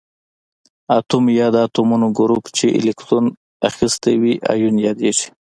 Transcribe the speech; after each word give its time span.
اتوم 0.97 1.25
یا 1.39 1.47
د 1.55 1.57
اتومونو 1.65 2.07
ګروپ 2.19 2.43
چې 2.57 2.65
الکترون 2.79 3.25
اخیستی 3.69 4.13
وي 4.21 4.33
ایون 4.53 4.75
یادیږي. 4.87 5.27